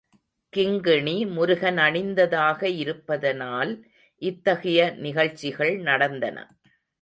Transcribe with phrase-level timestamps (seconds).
[0.53, 3.73] கிங்கிணி முருகன் அணிந்ததாக இருப்பதனால்
[4.21, 6.37] இத்தகைய நிகழ்ச்சிகள் நடந்தன.